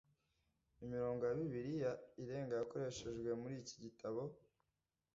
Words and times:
imirongo 0.85 1.21
ya 1.25 1.37
bibiliya 1.39 1.91
irenga 2.21 2.53
yakoreshejwe 2.59 3.29
muri 3.41 3.53
iki 3.61 3.75
gitabo 3.83 4.21